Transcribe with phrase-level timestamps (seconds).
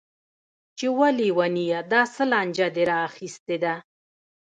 [0.77, 3.73] چې وه ليونيه دا څه لانجه دې راخيستې ده.